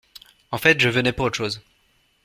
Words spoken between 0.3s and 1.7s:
En fait, je venais pour autre chose.